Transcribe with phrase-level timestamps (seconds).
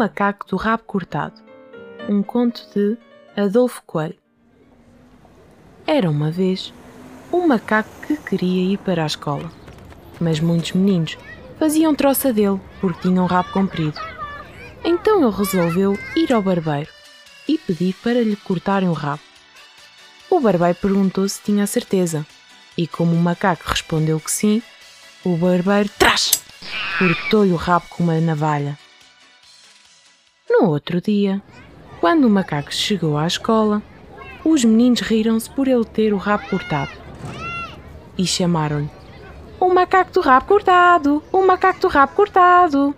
[0.00, 1.34] macaco do rabo cortado.
[2.08, 2.96] Um conto de
[3.36, 4.16] Adolfo Coelho.
[5.86, 6.72] Era uma vez
[7.30, 9.52] um macaco que queria ir para a escola,
[10.18, 11.18] mas muitos meninos
[11.58, 14.00] faziam troça dele porque tinha um rabo comprido.
[14.82, 16.88] Então ele resolveu ir ao barbeiro
[17.46, 19.20] e pedir para lhe cortarem o rabo.
[20.30, 22.26] O barbeiro perguntou se tinha certeza,
[22.74, 24.62] e como o macaco respondeu que sim,
[25.22, 26.42] o barbeiro, trás,
[26.98, 28.78] cortou-lhe o rabo com uma navalha.
[30.60, 31.40] No outro dia,
[32.02, 33.82] quando o macaco chegou à escola,
[34.44, 36.90] os meninos riram-se por ele ter o rabo cortado
[38.18, 38.90] e chamaram-lhe:
[39.58, 41.22] O macaco do rabo cortado!
[41.32, 42.94] O macaco do rabo cortado!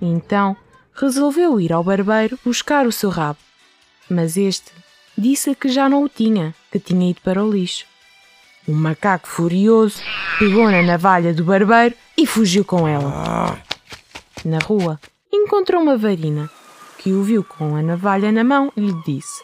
[0.00, 0.56] Então
[0.94, 3.38] resolveu ir ao barbeiro buscar o seu rabo,
[4.08, 4.72] mas este
[5.16, 7.84] disse que já não o tinha, que tinha ido para o lixo.
[8.66, 10.00] O macaco furioso
[10.38, 13.60] pegou na navalha do barbeiro e fugiu com ela.
[14.42, 14.98] Na rua,
[15.32, 16.50] encontrou uma varina
[16.98, 19.42] que o viu com a navalha na mão e lhe disse: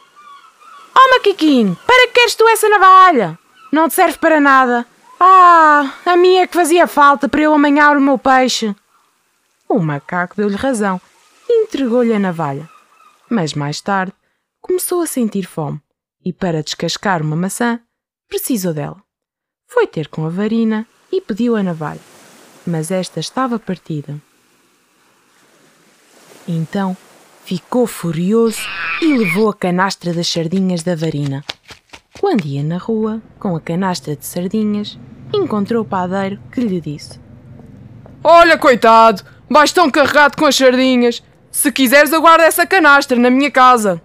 [0.96, 3.38] Oh, macaquinho, para que queres tu essa navalha?
[3.72, 4.86] Não te serve para nada.
[5.18, 8.74] Ah, a minha é que fazia falta para eu amanhar o meu peixe.
[9.68, 11.00] O macaco deu-lhe razão
[11.48, 12.68] e entregou-lhe a navalha.
[13.30, 14.12] Mas mais tarde
[14.60, 15.80] começou a sentir fome
[16.24, 17.80] e, para descascar uma maçã,
[18.28, 19.02] precisou dela.
[19.66, 22.00] Foi ter com a varina e pediu a navalha,
[22.66, 24.20] mas esta estava partida.
[26.46, 26.96] Então
[27.44, 28.60] ficou furioso
[29.00, 31.44] e levou a canastra das sardinhas da varina.
[32.20, 34.98] Quando ia na rua, com a canastra de sardinhas,
[35.32, 37.20] encontrou o padeiro que lhe disse:
[38.22, 41.22] Olha, coitado, vais tão carregado com as sardinhas.
[41.50, 44.00] Se quiseres, aguarda essa canastra na minha casa.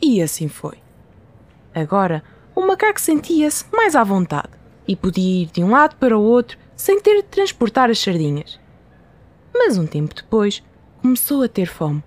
[0.00, 0.78] E assim foi.
[1.74, 2.22] Agora,
[2.54, 4.48] o macaco sentia-se mais à vontade
[4.88, 8.58] e podia ir de um lado para o outro sem ter de transportar as sardinhas.
[9.52, 10.62] Mas um tempo depois,
[11.06, 12.02] começou a ter fome.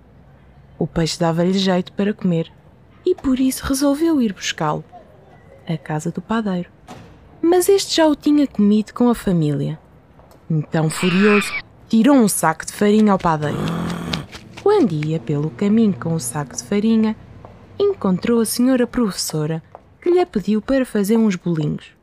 [0.78, 2.52] O peixe dava-lhe jeito para comer
[3.06, 4.84] e por isso resolveu ir buscá-lo
[5.66, 6.70] à casa do padeiro.
[7.42, 9.80] Mas este já o tinha comido com a família.
[10.52, 11.50] Então, furioso,
[11.88, 13.58] tirou um saco de farinha ao padeiro.
[14.62, 17.16] Quando ia pelo caminho com o saco de farinha,
[17.80, 19.64] encontrou a senhora professora
[20.02, 21.94] que lhe pediu para fazer uns bolinhos.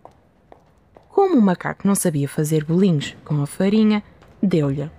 [1.11, 4.03] Como o macaco não sabia fazer bolinhos com a farinha,
[4.43, 4.91] deu-lhe.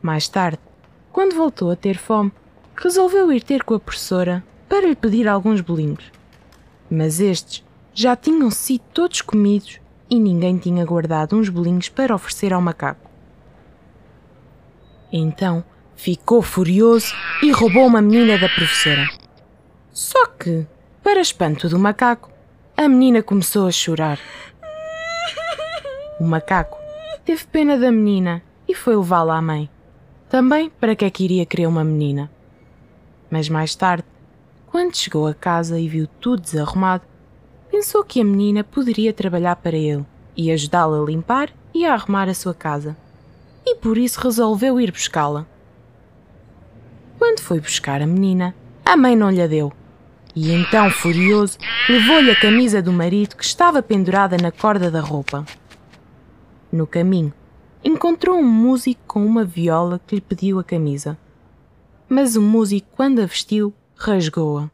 [0.00, 0.58] Mais tarde,
[1.12, 2.32] quando voltou a ter fome,
[2.76, 6.12] resolveu ir ter com a professora para lhe pedir alguns bolinhos.
[6.90, 12.52] Mas estes já tinham sido todos comidos e ninguém tinha guardado uns bolinhos para oferecer
[12.52, 13.10] ao macaco.
[15.12, 15.64] Então
[15.96, 19.08] ficou furioso e roubou uma menina da professora.
[19.90, 20.66] Só que,
[21.02, 22.30] para espanto do macaco,
[22.76, 24.18] a menina começou a chorar.
[26.20, 26.78] O macaco
[27.24, 29.68] teve pena da menina e foi levá-la à mãe.
[30.28, 32.30] Também para que é que iria querer uma menina.
[33.30, 34.04] Mas mais tarde,
[34.66, 37.04] quando chegou a casa e viu tudo desarrumado,
[37.70, 40.04] pensou que a menina poderia trabalhar para ele
[40.36, 42.96] e ajudá-la a limpar e a arrumar a sua casa.
[43.64, 45.46] E por isso resolveu ir buscá-la.
[47.18, 49.72] Quando foi buscar a menina, a mãe não lhe deu.
[50.34, 51.58] E então, furioso,
[51.88, 55.44] levou-lhe a camisa do marido que estava pendurada na corda da roupa.
[56.70, 57.32] No caminho,
[57.84, 61.18] encontrou um músico com uma viola que lhe pediu a camisa.
[62.08, 64.70] Mas o músico, quando a vestiu, rasgou-a.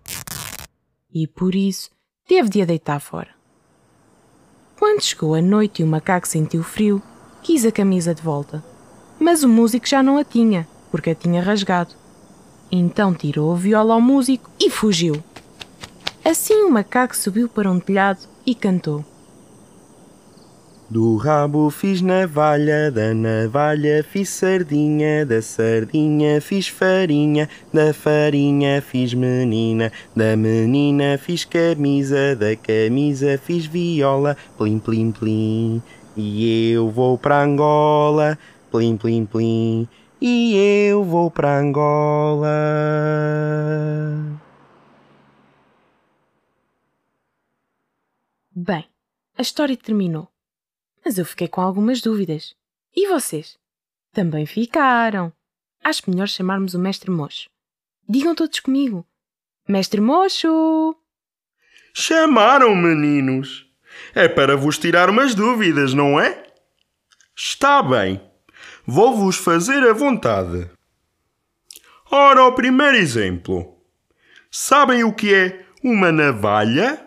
[1.13, 1.91] E por isso
[2.27, 3.31] teve de a deitar fora.
[4.79, 7.03] Quando chegou a noite e o macaco sentiu frio,
[7.43, 8.65] quis a camisa de volta.
[9.19, 11.95] Mas o músico já não a tinha, porque a tinha rasgado.
[12.71, 15.23] Então tirou a viola ao músico e fugiu.
[16.25, 19.05] Assim o macaco subiu para um telhado e cantou.
[20.95, 29.13] Do rabo fiz navalha, da navalha fiz sardinha, da sardinha fiz farinha, da farinha fiz
[29.13, 35.83] menina, da menina fiz camisa, da camisa fiz viola, plim plim plim.
[36.17, 38.39] E eu vou para Angola,
[38.71, 39.89] plim plim plim.
[40.21, 40.55] E
[40.89, 42.49] eu vou para Angola.
[48.55, 48.85] Bem,
[49.37, 50.34] a história terminou
[51.05, 52.55] mas eu fiquei com algumas dúvidas.
[52.95, 53.59] E vocês?
[54.13, 55.33] Também ficaram.
[55.83, 57.51] Acho melhor chamarmos o Mestre Mocho.
[58.09, 59.07] Digam todos comigo.
[59.69, 60.97] Mestre Mocho!
[61.93, 63.67] Chamaram, meninos.
[64.15, 66.45] É para vos tirar umas dúvidas, não é?
[67.37, 68.21] Está bem.
[68.87, 70.71] Vou-vos fazer a vontade.
[72.11, 73.79] Ora, o primeiro exemplo.
[74.51, 77.05] Sabem o que é uma navalha?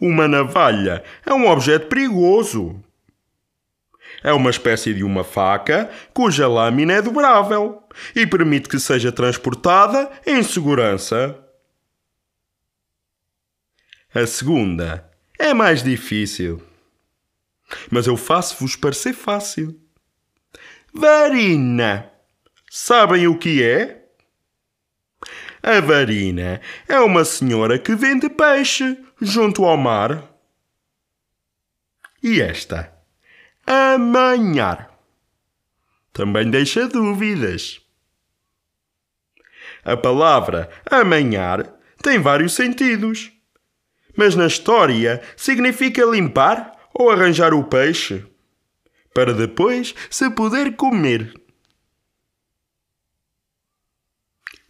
[0.00, 2.82] Uma navalha é um objeto perigoso.
[4.22, 7.82] É uma espécie de uma faca cuja lâmina é dobrável
[8.14, 11.38] e permite que seja transportada em segurança.
[14.14, 16.62] A segunda é mais difícil,
[17.90, 19.78] mas eu faço-vos parecer fácil.
[20.92, 22.10] Varina.
[22.70, 24.05] Sabem o que é?
[25.66, 30.22] A Varina é uma senhora que vende peixe junto ao mar.
[32.22, 32.92] E esta?
[33.66, 34.88] Amanhar.
[36.12, 37.80] Também deixa dúvidas.
[39.84, 43.32] A palavra amanhar tem vários sentidos,
[44.16, 48.24] mas na história significa limpar ou arranjar o peixe
[49.12, 51.34] para depois se poder comer.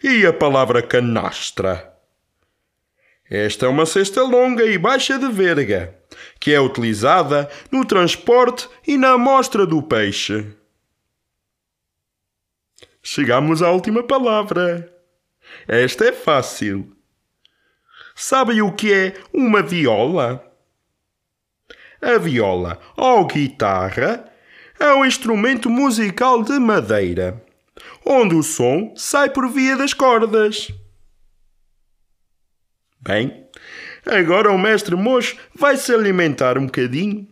[0.02, 1.90] E a palavra canastra?
[3.31, 5.96] Esta é uma cesta longa e baixa de verga,
[6.38, 10.54] que é utilizada no transporte e na amostra do peixe.
[13.02, 14.93] Chegamos à última palavra.
[15.66, 16.94] Esta é fácil.
[18.14, 20.44] Sabem o que é uma viola?
[22.02, 24.31] A viola ou guitarra
[24.78, 27.42] é um instrumento musical de madeira,
[28.05, 30.69] onde o som sai por via das cordas.
[33.00, 33.49] Bem,
[34.05, 37.28] agora o mestre mocho vai se alimentar um bocadinho.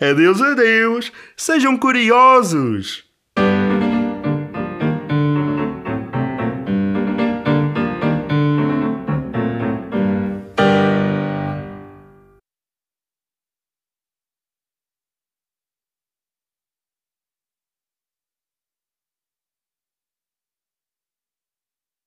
[0.00, 3.07] Adeus, adeus, sejam curiosos!